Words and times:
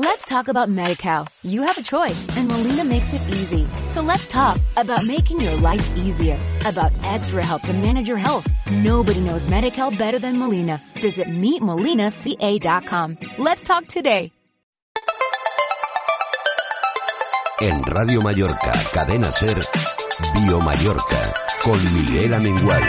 Let's 0.00 0.26
talk 0.26 0.46
about 0.46 0.68
MediCal. 0.68 1.26
You 1.42 1.62
have 1.62 1.76
a 1.76 1.82
choice 1.82 2.24
and 2.36 2.46
Molina 2.46 2.84
makes 2.84 3.12
it 3.12 3.20
easy. 3.34 3.66
So 3.88 4.00
let's 4.00 4.28
talk 4.28 4.60
about 4.76 5.04
making 5.04 5.40
your 5.40 5.56
life 5.56 5.84
easier, 5.96 6.38
about 6.64 6.92
extra 7.02 7.44
help 7.44 7.62
to 7.62 7.72
manage 7.72 8.06
your 8.06 8.16
health. 8.16 8.46
Nobody 8.70 9.20
knows 9.20 9.48
MediCal 9.48 9.98
better 9.98 10.20
than 10.20 10.38
Molina. 10.38 10.80
Visit 11.02 11.26
meetmolinaca.com. 11.26 13.18
Let's 13.38 13.64
talk 13.64 13.88
today. 13.88 14.30
En 17.60 17.82
Radio 17.82 18.22
Mallorca, 18.22 18.70
Cadena 18.94 19.32
Ser, 19.32 19.58
Bio 20.32 20.60
Mallorca, 20.60 21.34
con 21.60 21.94
Miguel 21.94 22.34
Amengual. 22.34 22.84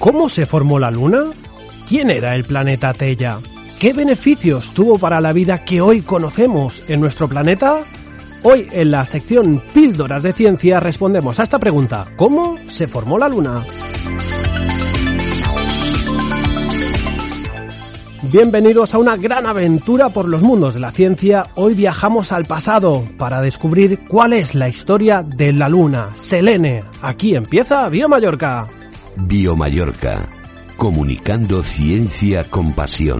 ¿Cómo 0.00 0.30
se 0.30 0.46
formó 0.46 0.78
la 0.78 0.90
Luna? 0.90 1.24
¿Quién 1.86 2.08
era 2.08 2.34
el 2.34 2.44
planeta 2.44 2.94
Tella? 2.94 3.36
¿Qué 3.78 3.92
beneficios 3.92 4.72
tuvo 4.72 4.98
para 4.98 5.20
la 5.20 5.30
vida 5.30 5.62
que 5.62 5.82
hoy 5.82 6.00
conocemos 6.00 6.82
en 6.88 7.00
nuestro 7.00 7.28
planeta? 7.28 7.80
Hoy 8.42 8.66
en 8.72 8.92
la 8.92 9.04
sección 9.04 9.62
Píldoras 9.74 10.22
de 10.22 10.32
Ciencia 10.32 10.80
respondemos 10.80 11.38
a 11.38 11.42
esta 11.42 11.58
pregunta. 11.58 12.06
¿Cómo 12.16 12.56
se 12.66 12.86
formó 12.86 13.18
la 13.18 13.28
Luna? 13.28 13.66
Bienvenidos 18.32 18.94
a 18.94 18.98
una 18.98 19.18
gran 19.18 19.44
aventura 19.44 20.08
por 20.08 20.26
los 20.28 20.40
mundos 20.40 20.72
de 20.72 20.80
la 20.80 20.92
ciencia. 20.92 21.48
Hoy 21.56 21.74
viajamos 21.74 22.32
al 22.32 22.46
pasado 22.46 23.04
para 23.18 23.42
descubrir 23.42 24.00
cuál 24.08 24.32
es 24.32 24.54
la 24.54 24.70
historia 24.70 25.22
de 25.22 25.52
la 25.52 25.68
Luna. 25.68 26.12
Selene, 26.14 26.84
aquí 27.02 27.34
empieza 27.34 27.86
Biomallorca. 27.90 28.79
Biomallorca, 29.16 30.28
comunicando 30.76 31.62
ciencia 31.62 32.44
con 32.44 32.74
pasión. 32.74 33.18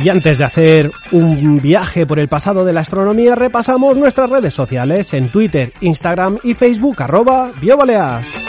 Y 0.00 0.08
antes 0.10 0.38
de 0.38 0.44
hacer 0.44 0.90
un 1.10 1.60
viaje 1.60 2.06
por 2.06 2.20
el 2.20 2.28
pasado 2.28 2.64
de 2.64 2.72
la 2.72 2.80
astronomía, 2.80 3.34
repasamos 3.34 3.96
nuestras 3.96 4.30
redes 4.30 4.54
sociales 4.54 5.12
en 5.12 5.28
Twitter, 5.28 5.72
Instagram 5.80 6.38
y 6.44 6.54
Facebook, 6.54 7.02
arroba 7.02 7.50
biobaleas. 7.60 8.47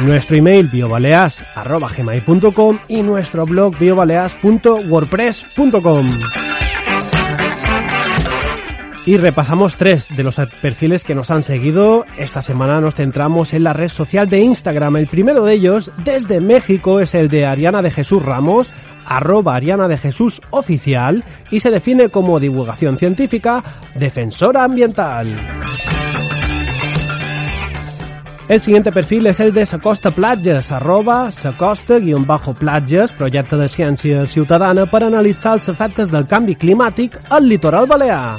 Nuestro 0.00 0.36
email 0.36 0.68
biobaleas 0.68 1.42
arroba 1.56 1.88
gmail.com 1.88 2.78
y 2.86 3.02
nuestro 3.02 3.44
blog 3.46 3.76
biobaleas.wordpress.com. 3.78 6.08
Y 9.06 9.16
repasamos 9.16 9.76
tres 9.76 10.06
de 10.14 10.22
los 10.22 10.36
perfiles 10.60 11.02
que 11.02 11.14
nos 11.14 11.30
han 11.30 11.42
seguido. 11.42 12.04
Esta 12.18 12.42
semana 12.42 12.78
nos 12.80 12.94
centramos 12.94 13.54
en 13.54 13.64
la 13.64 13.72
red 13.72 13.88
social 13.88 14.28
de 14.28 14.40
Instagram. 14.40 14.98
El 14.98 15.06
primero 15.06 15.42
de 15.44 15.54
ellos, 15.54 15.90
desde 16.04 16.40
México, 16.40 17.00
es 17.00 17.14
el 17.14 17.30
de 17.30 17.46
Ariana 17.46 17.80
de 17.80 17.90
Jesús 17.90 18.22
Ramos, 18.22 18.68
arroba 19.06 19.56
Ariana 19.56 19.88
de 19.88 19.96
Jesús 19.96 20.42
Oficial, 20.50 21.24
y 21.50 21.60
se 21.60 21.70
define 21.70 22.10
como 22.10 22.38
divulgación 22.38 22.98
científica, 22.98 23.64
defensora 23.94 24.64
ambiental. 24.64 25.34
El 28.48 28.60
siguiente 28.60 28.92
perfil 28.92 29.26
es 29.26 29.40
el 29.40 29.52
de 29.52 29.66
Sacosta 29.66 30.10
Platges, 30.10 30.72
arroba 30.72 31.30
Sacosta-Platges, 31.30 33.12
projecte 33.12 33.58
de 33.60 33.68
ciència 33.68 34.24
ciutadana 34.24 34.86
per 34.88 35.02
analitzar 35.04 35.52
els 35.58 35.68
efectes 35.68 36.08
del 36.08 36.24
canvi 36.24 36.56
climàtic 36.56 37.18
al 37.28 37.44
litoral 37.44 37.84
balear. 37.86 38.38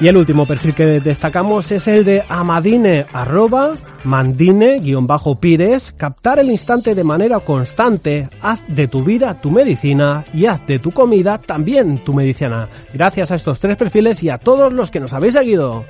Y 0.00 0.06
el 0.08 0.16
último 0.16 0.46
perfil 0.46 0.72
que 0.74 1.00
destacamos 1.00 1.70
es 1.70 1.86
el 1.86 2.06
de 2.06 2.24
Amadine, 2.30 3.04
arroba 3.12 3.72
Mandine-Pires, 4.04 5.92
captar 5.98 6.38
el 6.38 6.50
instante 6.50 6.94
de 6.94 7.04
manera 7.04 7.40
constante, 7.40 8.30
haz 8.40 8.62
de 8.68 8.88
tu 8.88 9.04
vida 9.04 9.38
tu 9.38 9.50
medicina 9.50 10.24
y 10.32 10.46
haz 10.46 10.66
de 10.66 10.78
tu 10.78 10.92
comida 10.92 11.36
también 11.36 11.98
tu 12.04 12.14
medicina. 12.14 12.70
Gracias 12.94 13.32
a 13.32 13.34
estos 13.34 13.58
tres 13.58 13.76
perfiles 13.76 14.22
y 14.22 14.30
a 14.30 14.38
todos 14.38 14.72
los 14.72 14.90
que 14.90 15.00
nos 15.00 15.12
habéis 15.12 15.34
seguido. 15.34 15.84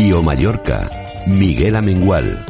Biomallorca, 0.00 0.88
Miguel 1.26 1.74
Amengual. 1.74 2.46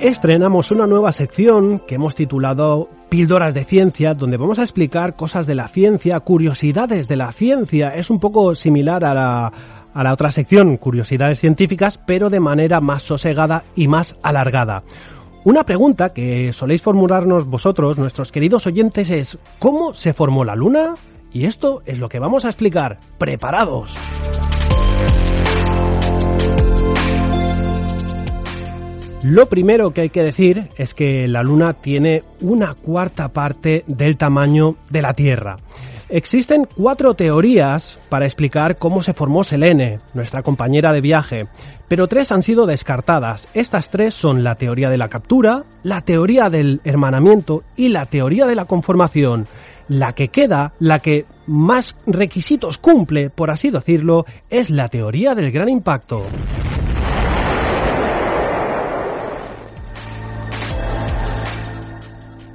estrenamos 0.00 0.70
una 0.70 0.86
nueva 0.86 1.12
sección 1.12 1.78
que 1.78 1.94
hemos 1.94 2.14
titulado 2.14 2.90
Píldoras 3.08 3.54
de 3.54 3.64
Ciencia, 3.64 4.12
donde 4.12 4.36
vamos 4.36 4.58
a 4.58 4.64
explicar 4.64 5.16
cosas 5.16 5.46
de 5.46 5.54
la 5.54 5.68
ciencia, 5.68 6.20
curiosidades 6.20 7.08
de 7.08 7.16
la 7.16 7.32
ciencia. 7.32 7.96
Es 7.96 8.10
un 8.10 8.20
poco 8.20 8.54
similar 8.54 9.02
a 9.06 9.14
la, 9.14 9.52
a 9.94 10.02
la 10.02 10.12
otra 10.12 10.30
sección, 10.30 10.76
Curiosidades 10.76 11.40
Científicas, 11.40 11.98
pero 12.04 12.28
de 12.28 12.40
manera 12.40 12.82
más 12.82 13.02
sosegada 13.02 13.64
y 13.74 13.88
más 13.88 14.16
alargada. 14.22 14.82
Una 15.44 15.64
pregunta 15.64 16.10
que 16.10 16.52
soléis 16.52 16.82
formularnos 16.82 17.46
vosotros, 17.46 17.98
nuestros 17.98 18.30
queridos 18.30 18.68
oyentes, 18.68 19.10
es 19.10 19.38
¿cómo 19.58 19.92
se 19.92 20.12
formó 20.12 20.44
la 20.44 20.54
Luna? 20.54 20.94
Y 21.32 21.46
esto 21.46 21.82
es 21.84 21.98
lo 21.98 22.08
que 22.08 22.20
vamos 22.20 22.44
a 22.44 22.48
explicar. 22.48 23.00
¡Preparados! 23.18 23.96
Lo 29.24 29.46
primero 29.46 29.90
que 29.90 30.02
hay 30.02 30.10
que 30.10 30.22
decir 30.22 30.68
es 30.76 30.94
que 30.94 31.26
la 31.26 31.42
Luna 31.42 31.74
tiene 31.74 32.22
una 32.40 32.74
cuarta 32.74 33.32
parte 33.32 33.82
del 33.88 34.16
tamaño 34.16 34.76
de 34.90 35.02
la 35.02 35.14
Tierra. 35.14 35.56
Existen 36.12 36.68
cuatro 36.76 37.14
teorías 37.14 37.98
para 38.10 38.26
explicar 38.26 38.76
cómo 38.76 39.02
se 39.02 39.14
formó 39.14 39.44
Selene, 39.44 39.96
nuestra 40.12 40.42
compañera 40.42 40.92
de 40.92 41.00
viaje, 41.00 41.46
pero 41.88 42.06
tres 42.06 42.30
han 42.32 42.42
sido 42.42 42.66
descartadas. 42.66 43.48
Estas 43.54 43.88
tres 43.88 44.12
son 44.12 44.44
la 44.44 44.56
teoría 44.56 44.90
de 44.90 44.98
la 44.98 45.08
captura, 45.08 45.64
la 45.82 46.02
teoría 46.02 46.50
del 46.50 46.82
hermanamiento 46.84 47.64
y 47.76 47.88
la 47.88 48.04
teoría 48.04 48.46
de 48.46 48.56
la 48.56 48.66
conformación. 48.66 49.46
La 49.88 50.12
que 50.12 50.28
queda, 50.28 50.74
la 50.80 50.98
que 50.98 51.24
más 51.46 51.96
requisitos 52.06 52.76
cumple, 52.76 53.30
por 53.30 53.50
así 53.50 53.70
decirlo, 53.70 54.26
es 54.50 54.68
la 54.68 54.90
teoría 54.90 55.34
del 55.34 55.50
gran 55.50 55.70
impacto. 55.70 56.26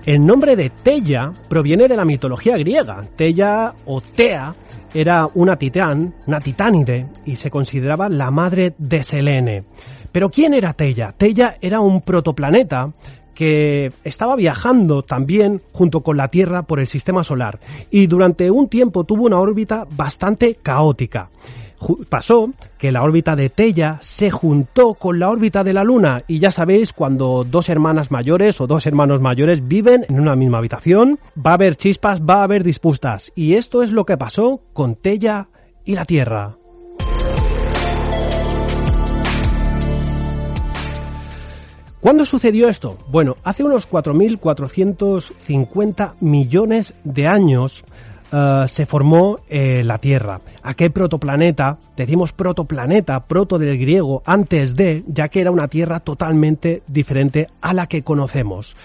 El 0.08 0.26
nombre 0.26 0.56
de 0.56 0.70
Tella 0.70 1.34
proviene 1.50 1.90
de 1.90 1.98
la 1.98 2.06
mitología 2.06 2.56
griega. 2.56 3.02
Tella 3.18 3.74
o 3.88 4.00
Tea 4.00 4.56
era 4.94 5.28
una 5.34 5.58
titán, 5.58 6.16
una 6.26 6.40
titánide, 6.40 7.08
y 7.26 7.36
se 7.36 7.50
consideraba 7.50 8.08
la 8.08 8.32
madre 8.32 8.74
de 8.78 9.04
Selene. 9.04 9.66
Pero 10.10 10.30
¿quién 10.30 10.54
era 10.54 10.72
Tella? 10.72 11.12
Tella 11.12 11.56
era 11.60 11.82
un 11.82 12.00
protoplaneta 12.00 12.94
que 13.36 13.92
estaba 14.06 14.38
viajando 14.38 15.04
también 15.04 15.62
junto 15.74 16.02
con 16.02 16.16
la 16.16 16.30
Tierra 16.30 16.64
por 16.64 16.80
el 16.80 16.88
sistema 16.88 17.26
solar 17.26 17.60
y 17.92 18.08
durante 18.08 18.50
un 18.50 18.70
tiempo 18.70 19.04
tuvo 19.04 19.26
una 19.26 19.42
órbita 19.42 19.86
bastante 19.92 20.56
caótica 20.56 21.30
pasó 22.10 22.50
que 22.78 22.92
la 22.92 23.04
órbita 23.04 23.36
de 23.36 23.50
Tella 23.50 24.00
se 24.02 24.32
juntó 24.32 24.94
con 24.94 25.20
la 25.20 25.30
órbita 25.30 25.64
de 25.64 25.74
la 25.74 25.84
Luna 25.84 26.24
y 26.28 26.40
ya 26.40 26.52
sabéis 26.52 26.94
cuando 26.94 27.44
dos 27.44 27.70
hermanas 27.70 28.12
mayores 28.12 28.62
o 28.62 28.68
dos 28.68 28.86
hermanos 28.86 29.22
mayores 29.22 29.68
viven 29.68 30.06
en 30.10 30.20
una 30.20 30.36
misma 30.36 30.60
habitación 30.60 31.20
va 31.38 31.52
a 31.52 31.56
haber 31.56 31.76
chispas, 31.76 32.22
va 32.22 32.42
a 32.42 32.44
haber 32.44 32.64
disputas 32.64 33.32
y 33.36 33.54
esto 33.54 33.84
es 33.84 33.92
lo 33.92 34.06
que 34.06 34.18
pasó 34.18 34.62
con 34.74 34.96
Tella 34.96 35.50
y 35.86 35.96
la 35.96 36.06
Tierra. 36.06 36.58
¿Cuándo 42.00 42.26
sucedió 42.26 42.70
esto? 42.70 42.96
Bueno, 43.10 43.36
hace 43.44 43.64
unos 43.64 43.90
4.450 43.90 46.14
millones 46.22 46.94
de 47.04 47.28
años 47.28 47.84
eh, 48.32 48.66
se 48.68 48.86
formó 48.86 49.38
eh, 49.50 49.84
la 49.84 50.00
Tierra. 50.00 50.40
Aquel 50.64 50.92
protoplaneta, 50.92 51.78
decimos 51.96 52.34
protoplaneta, 52.34 53.26
proto 53.26 53.58
del 53.58 53.78
griego, 53.78 54.22
antes 54.26 54.76
de, 54.76 55.04
ya 55.08 55.30
que 55.30 55.42
era 55.42 55.52
una 55.52 55.68
Tierra 55.68 56.02
totalmente 56.02 56.84
diferente 56.88 57.48
a 57.62 57.74
la 57.74 57.88
que 57.88 58.04
conocemos. 58.04 58.76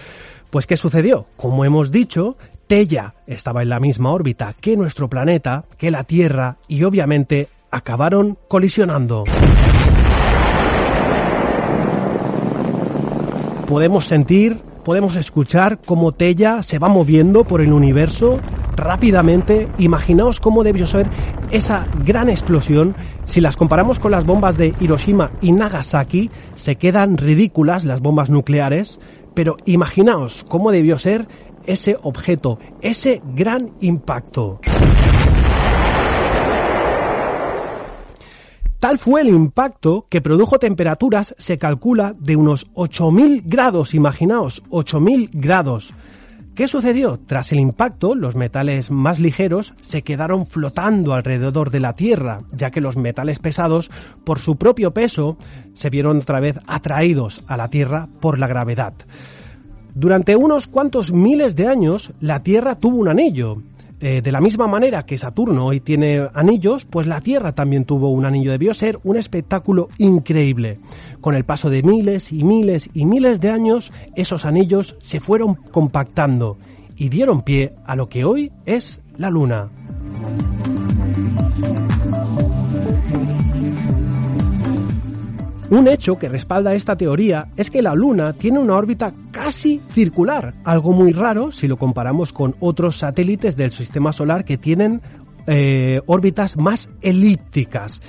Pues 0.51 0.67
¿qué 0.67 0.77
sucedió? 0.77 1.27
Como 1.37 1.65
hemos 1.65 1.91
dicho, 1.91 2.37
Tella 2.67 3.15
estaba 3.27 3.63
en 3.63 3.71
la 3.71 3.81
misma 3.81 4.13
órbita 4.13 4.55
que 4.61 4.77
nuestro 4.77 5.09
planeta, 5.09 5.65
que 5.77 5.91
la 5.91 6.05
Tierra, 6.05 6.59
y 6.69 6.85
obviamente 6.85 7.49
acabaron 7.71 8.39
colisionando. 8.49 9.25
Podemos 13.67 14.05
sentir, 14.05 14.61
podemos 14.85 15.17
escuchar 15.17 15.81
cómo 15.85 16.13
Tella 16.13 16.63
se 16.63 16.79
va 16.79 16.89
moviendo 16.89 17.45
por 17.45 17.61
el 17.63 17.73
universo 17.73 18.39
rápidamente, 18.77 19.69
imaginaos 19.79 20.41
cómo 20.41 20.65
debió 20.65 20.87
ser 20.87 21.09
esa 21.51 21.87
gran 22.05 22.29
explosión. 22.29 22.95
Si 23.25 23.41
las 23.41 23.57
comparamos 23.57 23.99
con 23.99 24.11
las 24.11 24.25
bombas 24.25 24.57
de 24.57 24.75
Hiroshima 24.81 25.31
y 25.41 25.53
Nagasaki, 25.53 26.31
se 26.55 26.77
quedan 26.77 27.17
ridículas 27.17 27.85
las 27.85 28.01
bombas 28.01 28.31
nucleares, 28.31 28.99
pero 29.35 29.57
imaginaos 29.65 30.45
cómo 30.49 30.73
debió 30.73 30.99
ser 30.99 31.27
ese 31.67 31.97
objeto, 32.03 32.59
ese 32.81 33.23
gran 33.35 33.73
impacto. 33.81 34.61
Tal 38.83 38.99
fue 38.99 39.21
el 39.21 39.29
impacto 39.29 40.07
que 40.11 40.21
produjo 40.21 40.59
temperaturas, 40.59 41.37
se 41.39 41.57
calcula, 41.57 42.17
de 42.19 42.35
unos 42.35 42.67
8.000 42.75 43.43
grados, 43.45 43.95
imaginaos, 43.95 44.61
8.000 44.71 45.31
grados. 45.35 45.95
¿Qué 46.55 46.69
sucedió? 46.69 47.19
Tras 47.19 47.51
el 47.53 47.61
impacto, 47.61 48.15
los 48.15 48.37
metales 48.37 48.91
más 48.91 49.19
ligeros 49.19 49.73
se 49.81 50.03
quedaron 50.03 50.47
flotando 50.47 51.15
alrededor 51.15 51.71
de 51.71 51.81
la 51.81 51.95
Tierra, 51.95 52.43
ya 52.53 52.71
que 52.71 52.83
los 52.83 52.99
metales 52.99 53.39
pesados, 53.39 53.91
por 54.23 54.39
su 54.39 54.57
propio 54.57 54.93
peso, 54.93 55.39
se 55.73 55.89
vieron 55.89 56.19
otra 56.19 56.41
vez 56.41 56.59
atraídos 56.67 57.43
a 57.47 57.57
la 57.57 57.69
Tierra 57.69 58.07
por 58.21 58.39
la 58.39 58.49
gravedad. 58.49 58.93
Durante 59.95 60.37
unos 60.37 60.67
cuantos 60.67 61.11
miles 61.11 61.57
de 61.57 61.69
años, 61.69 62.13
la 62.21 62.43
Tierra 62.43 62.75
tuvo 62.75 62.99
un 62.99 63.09
anillo, 63.09 63.63
eh, 64.05 64.21
de 64.21 64.33
la 64.33 64.41
misma 64.41 64.67
manera 64.67 65.07
que 65.07 65.17
Saturno 65.17 65.67
hoy 65.67 65.79
tiene 65.79 66.29
anillos, 66.35 66.85
pues 66.85 67.07
la 67.07 67.21
Tierra 67.21 67.53
también 67.53 67.85
tuvo 67.85 68.09
un 68.09 68.25
anillo. 68.25 68.51
Debió 68.51 68.75
ser 68.75 68.99
un 69.05 69.17
espectáculo 69.17 69.91
increíble. 69.97 70.81
Con 71.21 71.37
el 71.37 71.45
paso 71.45 71.71
de 71.71 71.85
miles 71.85 72.33
y 72.33 72.43
miles 72.43 72.91
y 72.95 73.07
miles 73.07 73.41
de 73.41 73.51
años, 73.51 73.93
esos 74.17 74.45
anillos 74.45 74.97
se 74.99 75.21
fueron 75.21 75.55
compactando 75.55 76.59
y 76.97 77.11
dieron 77.11 77.43
pie 77.43 77.77
a 77.87 77.95
lo 77.95 78.09
que 78.09 78.25
hoy 78.25 78.51
es 78.67 79.01
la 79.19 79.31
Luna. 79.31 79.71
Un 85.73 85.89
hecho 85.89 86.19
que 86.19 86.29
respalda 86.29 86.75
esta 86.75 86.97
teoría 86.97 87.49
es 87.57 87.71
que 87.71 87.81
la 87.81 87.95
Luna 87.95 88.35
tiene 88.35 88.59
una 88.59 88.77
órbita 88.77 89.15
casi 89.31 89.81
circular, 89.93 90.53
algo 90.65 90.93
muy 90.93 91.13
raro 91.13 91.51
si 91.51 91.67
lo 91.67 91.79
comparamos 91.79 92.35
con 92.35 92.55
otros 92.61 92.99
satélites 92.99 93.57
del 93.57 93.73
sistema 93.73 94.13
solar 94.13 94.45
que 94.45 94.59
tienen 94.59 95.01
eh, 95.47 96.03
órbitas 96.05 96.59
más 96.59 96.91
elípticas. 97.01 98.03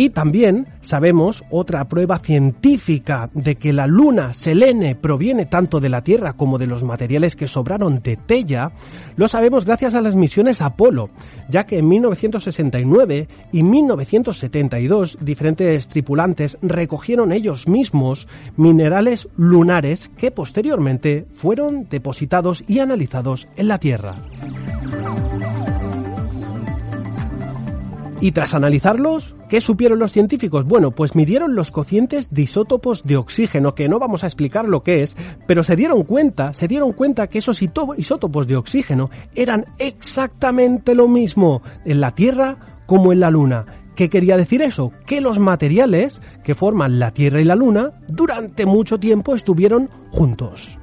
Y 0.00 0.08
también 0.08 0.66
sabemos 0.80 1.44
otra 1.50 1.86
prueba 1.86 2.20
científica 2.20 3.28
de 3.34 3.56
que 3.56 3.74
la 3.74 3.86
luna 3.86 4.32
Selene 4.32 4.94
proviene 4.94 5.44
tanto 5.44 5.78
de 5.78 5.90
la 5.90 6.02
Tierra 6.02 6.32
como 6.32 6.56
de 6.56 6.66
los 6.66 6.82
materiales 6.82 7.36
que 7.36 7.46
sobraron 7.46 8.00
de 8.00 8.16
Tella, 8.16 8.72
lo 9.16 9.28
sabemos 9.28 9.66
gracias 9.66 9.92
a 9.92 10.00
las 10.00 10.16
misiones 10.16 10.62
Apolo, 10.62 11.10
ya 11.50 11.66
que 11.66 11.76
en 11.76 11.88
1969 11.88 13.28
y 13.52 13.62
1972 13.62 15.18
diferentes 15.20 15.88
tripulantes 15.88 16.56
recogieron 16.62 17.30
ellos 17.30 17.68
mismos 17.68 18.26
minerales 18.56 19.28
lunares 19.36 20.10
que 20.16 20.30
posteriormente 20.30 21.26
fueron 21.34 21.90
depositados 21.90 22.64
y 22.66 22.78
analizados 22.78 23.46
en 23.54 23.68
la 23.68 23.76
Tierra. 23.76 24.16
Y 28.22 28.32
tras 28.32 28.54
analizarlos, 28.54 29.34
¿qué 29.50 29.60
supieron 29.60 29.98
los 29.98 30.12
científicos? 30.12 30.64
Bueno, 30.64 30.92
pues 30.92 31.16
midieron 31.16 31.56
los 31.56 31.72
cocientes 31.72 32.28
de 32.30 32.42
isótopos 32.42 33.02
de 33.02 33.16
oxígeno, 33.16 33.74
que 33.74 33.88
no 33.88 33.98
vamos 33.98 34.22
a 34.22 34.28
explicar 34.28 34.68
lo 34.68 34.84
que 34.84 35.02
es, 35.02 35.16
pero 35.48 35.64
se 35.64 35.74
dieron 35.74 36.04
cuenta, 36.04 36.54
se 36.54 36.68
dieron 36.68 36.92
cuenta 36.92 37.26
que 37.26 37.38
esos 37.38 37.60
isótopos 37.60 38.46
de 38.46 38.56
oxígeno 38.56 39.10
eran 39.34 39.66
exactamente 39.78 40.94
lo 40.94 41.08
mismo 41.08 41.62
en 41.84 42.00
la 42.00 42.14
Tierra 42.14 42.78
como 42.86 43.12
en 43.12 43.18
la 43.18 43.32
Luna. 43.32 43.66
¿Qué 43.96 44.08
quería 44.08 44.36
decir 44.36 44.62
eso? 44.62 44.92
Que 45.04 45.20
los 45.20 45.40
materiales 45.40 46.22
que 46.44 46.54
forman 46.54 47.00
la 47.00 47.10
Tierra 47.10 47.40
y 47.40 47.44
la 47.44 47.56
Luna 47.56 47.90
durante 48.06 48.66
mucho 48.66 49.00
tiempo 49.00 49.34
estuvieron 49.34 49.90
juntos. 50.12 50.78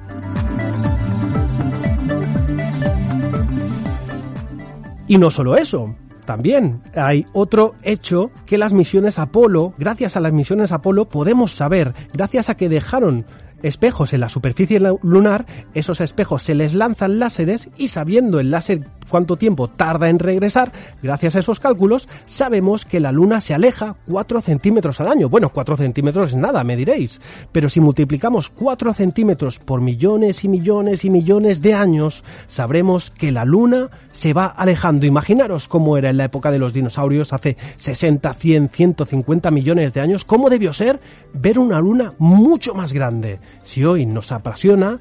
Y 5.06 5.16
no 5.16 5.30
solo 5.30 5.56
eso, 5.56 5.94
también 6.28 6.82
hay 6.94 7.24
otro 7.32 7.74
hecho 7.82 8.30
que 8.44 8.58
las 8.58 8.74
misiones 8.74 9.18
Apolo, 9.18 9.72
gracias 9.78 10.14
a 10.14 10.20
las 10.20 10.30
misiones 10.30 10.72
Apolo, 10.72 11.08
podemos 11.08 11.52
saber, 11.52 11.94
gracias 12.12 12.50
a 12.50 12.54
que 12.54 12.68
dejaron 12.68 13.24
espejos 13.62 14.12
en 14.12 14.20
la 14.20 14.28
superficie 14.28 14.78
lunar, 15.00 15.46
esos 15.72 16.02
espejos 16.02 16.42
se 16.42 16.54
les 16.54 16.74
lanzan 16.74 17.18
láseres 17.18 17.70
y 17.78 17.88
sabiendo 17.88 18.40
el 18.40 18.50
láser 18.50 18.90
cuánto 19.08 19.36
tiempo 19.36 19.68
tarda 19.68 20.08
en 20.08 20.18
regresar, 20.18 20.72
gracias 21.02 21.36
a 21.36 21.40
esos 21.40 21.60
cálculos, 21.60 22.08
sabemos 22.26 22.84
que 22.84 23.00
la 23.00 23.12
Luna 23.12 23.40
se 23.40 23.54
aleja 23.54 23.96
4 24.08 24.40
centímetros 24.40 25.00
al 25.00 25.08
año. 25.08 25.28
Bueno, 25.28 25.48
4 25.48 25.76
centímetros 25.76 26.30
es 26.30 26.36
nada, 26.36 26.62
me 26.64 26.76
diréis, 26.76 27.20
pero 27.52 27.68
si 27.68 27.80
multiplicamos 27.80 28.50
4 28.50 28.94
centímetros 28.94 29.58
por 29.58 29.80
millones 29.80 30.44
y 30.44 30.48
millones 30.48 31.04
y 31.04 31.10
millones 31.10 31.62
de 31.62 31.74
años, 31.74 32.24
sabremos 32.46 33.10
que 33.10 33.32
la 33.32 33.44
Luna 33.44 33.90
se 34.12 34.32
va 34.32 34.46
alejando. 34.46 35.06
Imaginaros 35.06 35.68
cómo 35.68 35.96
era 35.96 36.10
en 36.10 36.16
la 36.16 36.24
época 36.24 36.50
de 36.50 36.58
los 36.58 36.72
dinosaurios 36.72 37.32
hace 37.32 37.56
60, 37.76 38.34
100, 38.34 38.68
150 38.68 39.50
millones 39.50 39.94
de 39.94 40.00
años, 40.00 40.24
cómo 40.24 40.50
debió 40.50 40.72
ser 40.72 41.00
ver 41.32 41.58
una 41.58 41.80
Luna 41.80 42.14
mucho 42.18 42.74
más 42.74 42.92
grande. 42.92 43.40
Si 43.64 43.84
hoy 43.84 44.06
nos 44.06 44.32
apasiona, 44.32 45.00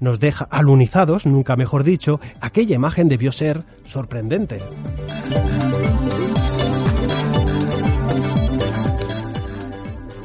nos 0.00 0.20
deja 0.20 0.44
alunizados, 0.50 1.26
nunca 1.26 1.56
mejor 1.56 1.84
dicho, 1.84 2.20
aquella 2.40 2.76
imagen 2.76 3.08
debió 3.08 3.32
ser 3.32 3.64
sorprendente. 3.84 4.60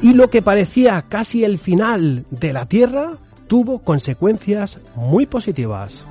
Y 0.02 0.12
lo 0.12 0.28
que 0.28 0.42
parecía 0.42 1.02
casi 1.08 1.44
el 1.44 1.58
final 1.58 2.26
de 2.30 2.52
la 2.52 2.66
Tierra 2.66 3.12
tuvo 3.48 3.78
consecuencias 3.78 4.78
muy 4.96 5.26
positivas. 5.26 6.04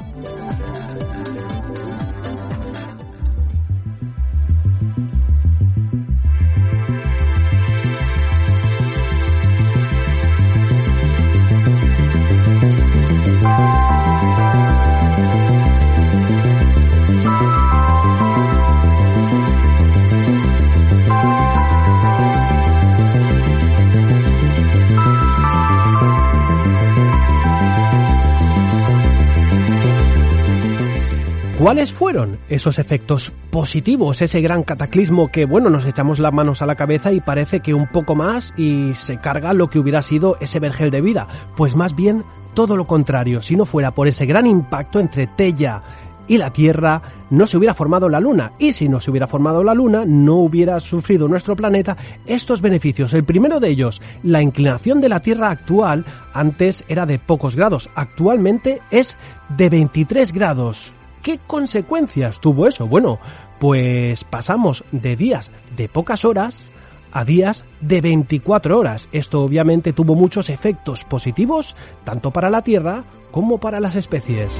¿Cuáles 31.63 31.93
fueron 31.93 32.39
esos 32.49 32.77
efectos 32.77 33.31
positivos, 33.49 34.21
ese 34.21 34.41
gran 34.41 34.63
cataclismo 34.63 35.29
que, 35.31 35.45
bueno, 35.45 35.69
nos 35.69 35.85
echamos 35.85 36.19
las 36.19 36.33
manos 36.33 36.61
a 36.61 36.65
la 36.65 36.75
cabeza 36.75 37.13
y 37.13 37.21
parece 37.21 37.61
que 37.61 37.73
un 37.73 37.87
poco 37.87 38.15
más 38.15 38.53
y 38.57 38.93
se 38.95 39.21
carga 39.21 39.53
lo 39.53 39.69
que 39.69 39.79
hubiera 39.79 40.01
sido 40.01 40.35
ese 40.41 40.59
vergel 40.59 40.91
de 40.91 40.99
vida? 40.99 41.25
Pues 41.55 41.73
más 41.77 41.95
bien 41.95 42.25
todo 42.53 42.75
lo 42.75 42.85
contrario, 42.85 43.41
si 43.41 43.55
no 43.55 43.63
fuera 43.63 43.95
por 43.95 44.09
ese 44.09 44.25
gran 44.25 44.45
impacto 44.45 44.99
entre 44.99 45.25
Tella 45.25 45.81
y 46.27 46.37
la 46.37 46.51
Tierra, 46.51 47.01
no 47.29 47.47
se 47.47 47.55
hubiera 47.55 47.73
formado 47.73 48.09
la 48.09 48.19
Luna. 48.19 48.51
Y 48.59 48.73
si 48.73 48.89
no 48.89 48.99
se 48.99 49.11
hubiera 49.11 49.27
formado 49.27 49.63
la 49.63 49.73
Luna, 49.73 50.03
no 50.05 50.35
hubiera 50.35 50.81
sufrido 50.81 51.29
nuestro 51.29 51.55
planeta 51.55 51.95
estos 52.25 52.59
beneficios. 52.59 53.13
El 53.13 53.23
primero 53.23 53.61
de 53.61 53.69
ellos, 53.69 54.01
la 54.21 54.41
inclinación 54.41 54.99
de 54.99 55.07
la 55.07 55.21
Tierra 55.21 55.49
actual, 55.49 56.03
antes 56.33 56.83
era 56.89 57.05
de 57.05 57.19
pocos 57.19 57.55
grados, 57.55 57.89
actualmente 57.95 58.81
es 58.91 59.17
de 59.55 59.69
23 59.69 60.33
grados. 60.33 60.93
¿Qué 61.23 61.39
consecuencias 61.47 62.41
tuvo 62.41 62.67
eso? 62.67 62.85
Bueno, 62.85 63.17
pues 63.57 64.25
pasamos 64.25 64.83
de 64.91 65.15
días 65.15 65.51
de 65.73 65.87
pocas 65.87 66.25
horas 66.25 66.73
a 67.13 67.23
días 67.23 67.63
de 67.79 68.01
24 68.01 68.77
horas. 68.77 69.07
Esto 69.13 69.41
obviamente 69.41 69.93
tuvo 69.93 70.15
muchos 70.15 70.49
efectos 70.49 71.05
positivos, 71.05 71.77
tanto 72.03 72.31
para 72.31 72.49
la 72.49 72.61
Tierra 72.61 73.05
como 73.31 73.57
para 73.57 73.79
las 73.79 73.95
especies. 73.95 74.53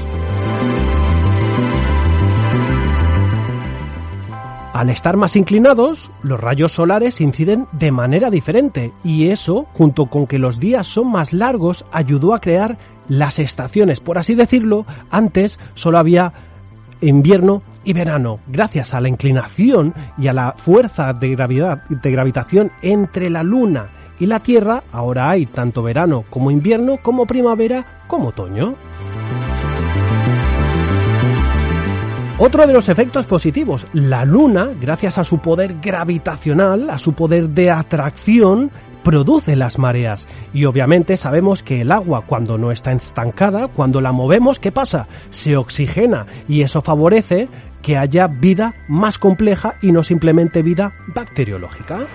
Al 4.72 4.88
estar 4.88 5.18
más 5.18 5.36
inclinados, 5.36 6.10
los 6.22 6.40
rayos 6.40 6.72
solares 6.72 7.20
inciden 7.20 7.68
de 7.72 7.92
manera 7.92 8.30
diferente 8.30 8.94
y 9.04 9.28
eso, 9.28 9.66
junto 9.74 10.06
con 10.06 10.26
que 10.26 10.38
los 10.38 10.58
días 10.58 10.86
son 10.86 11.12
más 11.12 11.34
largos, 11.34 11.84
ayudó 11.92 12.32
a 12.32 12.40
crear 12.40 12.78
las 13.06 13.38
estaciones. 13.38 14.00
Por 14.00 14.16
así 14.16 14.34
decirlo, 14.34 14.86
antes 15.10 15.60
solo 15.74 15.98
había 15.98 16.53
invierno 17.00 17.62
y 17.84 17.92
verano, 17.92 18.40
gracias 18.46 18.94
a 18.94 19.00
la 19.00 19.08
inclinación 19.08 19.94
y 20.18 20.28
a 20.28 20.32
la 20.32 20.52
fuerza 20.52 21.12
de 21.12 21.30
gravedad 21.30 21.84
de 21.88 22.10
gravitación 22.10 22.72
entre 22.82 23.30
la 23.30 23.42
Luna 23.42 23.90
y 24.18 24.26
la 24.26 24.40
Tierra, 24.40 24.84
ahora 24.92 25.30
hay 25.30 25.46
tanto 25.46 25.82
verano 25.82 26.24
como 26.30 26.50
invierno, 26.50 26.98
como 27.02 27.26
primavera, 27.26 28.04
como 28.06 28.28
otoño. 28.28 28.74
Otro 32.36 32.66
de 32.66 32.72
los 32.72 32.88
efectos 32.88 33.26
positivos, 33.26 33.86
la 33.92 34.24
Luna, 34.24 34.70
gracias 34.80 35.18
a 35.18 35.24
su 35.24 35.38
poder 35.38 35.76
gravitacional, 35.80 36.90
a 36.90 36.98
su 36.98 37.12
poder 37.12 37.50
de 37.50 37.70
atracción, 37.70 38.72
produce 39.04 39.54
las 39.54 39.78
mareas. 39.78 40.26
Y 40.52 40.64
obviamente 40.64 41.16
sabemos 41.16 41.62
que 41.62 41.82
el 41.82 41.92
agua 41.92 42.24
cuando 42.26 42.58
no 42.58 42.72
está 42.72 42.90
estancada, 42.90 43.68
cuando 43.68 44.00
la 44.00 44.10
movemos, 44.10 44.58
¿qué 44.58 44.72
pasa? 44.72 45.06
Se 45.30 45.56
oxigena 45.56 46.26
y 46.48 46.62
eso 46.62 46.82
favorece 46.82 47.48
que 47.82 47.96
haya 47.96 48.26
vida 48.26 48.74
más 48.88 49.18
compleja 49.18 49.76
y 49.82 49.92
no 49.92 50.02
simplemente 50.02 50.62
vida 50.62 50.94
bacteriológica. 51.14 52.06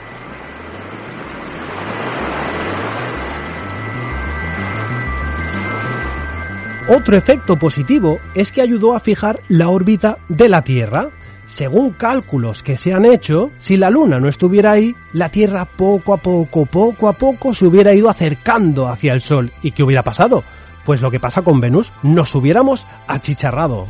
Otro 6.91 7.15
efecto 7.15 7.55
positivo 7.55 8.17
es 8.34 8.51
que 8.51 8.62
ayudó 8.62 8.96
a 8.96 9.00
fijar 9.00 9.39
la 9.48 9.69
órbita 9.69 10.17
de 10.27 10.50
la 10.50 10.63
Tierra. 10.63 11.12
Según 11.50 11.94
cálculos 11.94 12.62
que 12.62 12.77
se 12.77 12.94
han 12.94 13.06
hecho, 13.06 13.50
si 13.58 13.75
la 13.75 13.89
Luna 13.89 14.20
no 14.20 14.29
estuviera 14.29 14.74
ahí, 14.74 14.96
la 15.13 15.29
Tierra 15.29 15.65
poco 15.65 16.13
a 16.13 16.18
poco, 16.18 16.68
poco 16.68 17.08
a 17.08 17.13
poco 17.13 17.56
se 17.56 17.65
hubiera 17.65 17.91
ido 17.91 18.08
acercando 18.08 18.88
hacia 18.88 19.13
el 19.13 19.22
Sol. 19.22 19.51
¿Y 19.63 19.72
qué 19.72 19.82
hubiera 19.82 20.03
pasado? 20.03 20.44
Pues 20.86 21.01
lo 21.01 21.10
que 21.10 21.20
pasa 21.20 21.41
con 21.41 21.60
Venus, 21.60 21.91
nos 22.03 22.36
hubiéramos 22.36 22.86
achicharrado. 23.08 23.88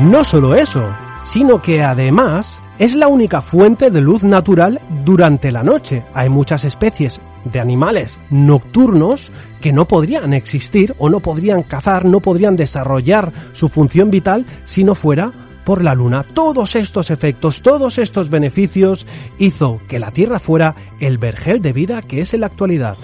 No 0.00 0.24
solo 0.24 0.54
eso, 0.54 0.94
sino 1.30 1.60
que 1.60 1.82
además 1.82 2.62
es 2.78 2.94
la 2.94 3.08
única 3.08 3.42
fuente 3.42 3.90
de 3.90 4.00
luz 4.00 4.24
natural 4.24 4.80
durante 5.04 5.52
la 5.52 5.62
noche. 5.62 6.06
Hay 6.14 6.30
muchas 6.30 6.64
especies 6.64 7.20
de 7.52 7.60
animales 7.60 8.18
nocturnos 8.30 9.30
que 9.60 9.72
no 9.72 9.86
podrían 9.88 10.34
existir 10.34 10.94
o 10.98 11.08
no 11.08 11.20
podrían 11.20 11.62
cazar, 11.62 12.04
no 12.04 12.20
podrían 12.20 12.56
desarrollar 12.56 13.32
su 13.52 13.68
función 13.68 14.10
vital 14.10 14.46
si 14.64 14.84
no 14.84 14.94
fuera 14.94 15.32
por 15.64 15.82
la 15.82 15.94
luna. 15.94 16.22
Todos 16.22 16.76
estos 16.76 17.10
efectos, 17.10 17.60
todos 17.62 17.98
estos 17.98 18.30
beneficios 18.30 19.06
hizo 19.38 19.80
que 19.88 19.98
la 19.98 20.12
Tierra 20.12 20.38
fuera 20.38 20.76
el 21.00 21.18
vergel 21.18 21.60
de 21.60 21.72
vida 21.72 22.02
que 22.02 22.20
es 22.20 22.34
en 22.34 22.42
la 22.42 22.46
actualidad. 22.46 22.96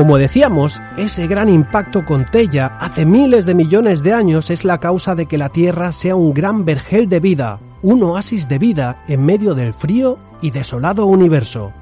Como 0.00 0.16
decíamos, 0.16 0.80
ese 0.96 1.26
gran 1.26 1.50
impacto 1.50 2.06
con 2.06 2.24
Tella 2.24 2.78
hace 2.80 3.04
miles 3.04 3.44
de 3.44 3.54
millones 3.54 4.02
de 4.02 4.14
años 4.14 4.48
es 4.48 4.64
la 4.64 4.80
causa 4.80 5.14
de 5.14 5.26
que 5.26 5.36
la 5.36 5.50
Tierra 5.50 5.92
sea 5.92 6.16
un 6.16 6.32
gran 6.32 6.64
vergel 6.64 7.06
de 7.06 7.20
vida, 7.20 7.60
un 7.82 8.02
oasis 8.02 8.48
de 8.48 8.58
vida 8.58 9.04
en 9.08 9.26
medio 9.26 9.54
del 9.54 9.74
frío 9.74 10.16
y 10.40 10.52
desolado 10.52 11.04
universo. 11.04 11.74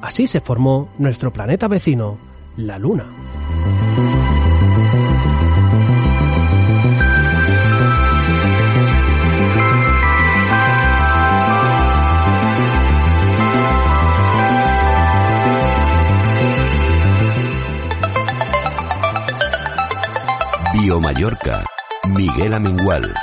Así 0.00 0.26
se 0.26 0.40
formó 0.40 0.88
nuestro 0.96 1.34
planeta 1.34 1.68
vecino, 1.68 2.16
la 2.56 2.78
Luna. 2.78 3.04
Bio 20.82 21.00
Mallorca, 21.00 21.64
Miguel 22.14 22.52
Amingual. 22.52 23.14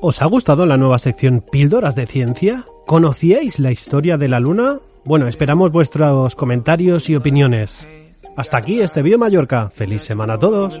¿Os 0.00 0.20
ha 0.20 0.26
gustado 0.26 0.66
la 0.66 0.76
nueva 0.76 0.98
sección 0.98 1.44
Píldoras 1.48 1.94
de 1.94 2.06
Ciencia? 2.06 2.64
¿Conocíais 2.86 3.60
la 3.60 3.70
historia 3.70 4.16
de 4.16 4.28
la 4.28 4.40
Luna? 4.40 4.80
Bueno, 5.04 5.28
esperamos 5.28 5.70
vuestros 5.70 6.34
comentarios 6.34 7.08
y 7.08 7.14
opiniones. 7.14 7.88
Hasta 8.36 8.56
aquí 8.56 8.80
este 8.80 9.02
Bio 9.02 9.18
Mallorca. 9.18 9.70
Feliz 9.70 10.02
semana 10.02 10.34
a 10.34 10.38
todos. 10.38 10.80